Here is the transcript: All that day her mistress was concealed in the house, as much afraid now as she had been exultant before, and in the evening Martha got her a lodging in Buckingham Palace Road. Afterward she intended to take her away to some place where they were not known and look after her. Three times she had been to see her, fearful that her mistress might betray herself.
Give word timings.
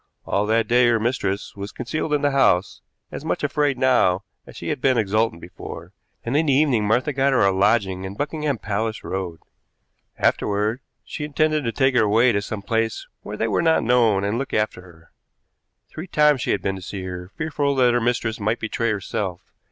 All 0.25 0.47
that 0.47 0.67
day 0.67 0.87
her 0.87 0.99
mistress 0.99 1.55
was 1.55 1.71
concealed 1.71 2.11
in 2.11 2.23
the 2.23 2.31
house, 2.31 2.81
as 3.11 3.23
much 3.23 3.43
afraid 3.43 3.77
now 3.77 4.23
as 4.47 4.57
she 4.57 4.69
had 4.69 4.81
been 4.81 4.97
exultant 4.97 5.43
before, 5.43 5.93
and 6.23 6.35
in 6.35 6.47
the 6.47 6.53
evening 6.53 6.87
Martha 6.87 7.13
got 7.13 7.33
her 7.33 7.45
a 7.45 7.51
lodging 7.51 8.03
in 8.03 8.15
Buckingham 8.15 8.57
Palace 8.57 9.03
Road. 9.03 9.41
Afterward 10.17 10.79
she 11.03 11.23
intended 11.23 11.63
to 11.65 11.71
take 11.71 11.93
her 11.93 12.01
away 12.05 12.31
to 12.31 12.41
some 12.41 12.63
place 12.63 13.05
where 13.21 13.37
they 13.37 13.47
were 13.47 13.61
not 13.61 13.83
known 13.83 14.23
and 14.23 14.39
look 14.39 14.55
after 14.55 14.81
her. 14.81 15.11
Three 15.91 16.07
times 16.07 16.41
she 16.41 16.49
had 16.49 16.63
been 16.63 16.77
to 16.77 16.81
see 16.81 17.03
her, 17.03 17.29
fearful 17.37 17.75
that 17.75 17.93
her 17.93 18.01
mistress 18.01 18.39
might 18.39 18.59
betray 18.59 18.89
herself. 18.91 19.51